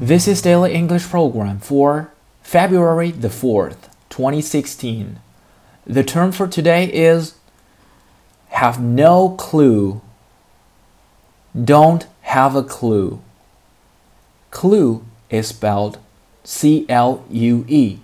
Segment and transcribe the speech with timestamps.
[0.00, 2.12] This is Daily English Program for
[2.42, 5.18] February the 4th, 2016.
[5.86, 7.36] The term for today is
[8.48, 10.02] have no clue.
[11.58, 13.22] Don't have a clue.
[14.50, 15.98] Clue is spelled
[16.44, 18.00] C L U E.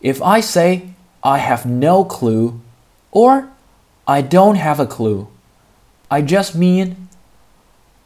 [0.00, 0.88] If I say
[1.22, 2.60] I have no clue
[3.12, 3.48] or
[4.08, 5.28] I don't have a clue,
[6.10, 7.08] I just mean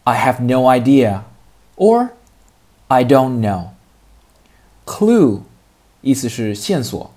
[0.06, 1.24] I have no idea
[1.75, 2.09] or
[2.88, 3.70] I don't know.
[4.85, 5.41] Clue
[6.02, 7.11] 意思是线索，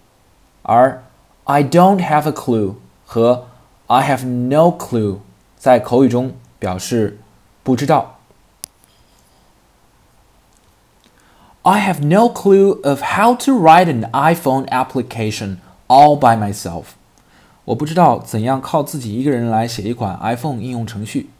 [0.62, 1.02] 而
[1.44, 2.74] I don't have a clue
[3.06, 3.46] 和
[3.86, 5.18] I have no clue
[5.56, 7.18] 在口语中表示
[7.62, 8.18] 不知道。
[11.62, 16.86] I have no clue of how to write an iPhone application all by myself.
[17.66, 21.30] 我不知道怎样靠自己一个人来写一款 iPhone 应用程序。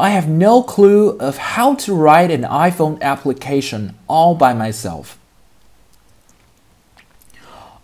[0.00, 5.16] I have no clue of how to write an iPhone application all by myself.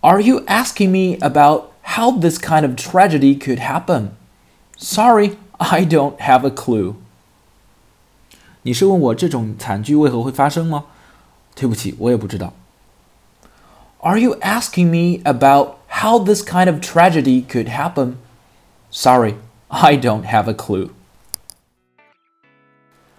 [0.03, 4.11] Are you asking me about how this kind of tragedy could happen?
[4.77, 6.97] Sorry, I don't have a clue.
[8.62, 10.85] 你是问我这种惨剧为何会发生吗？
[11.55, 12.53] 对不起，我也不知道。
[14.01, 18.17] Are you asking me about how this kind of tragedy could happen?
[18.91, 19.37] Sorry,
[19.69, 20.91] I don't have a clue.